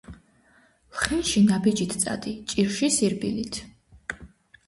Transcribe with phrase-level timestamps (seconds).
[0.99, 3.59] ლხინში ნაბიჯით წადი, ჭირში სირბილით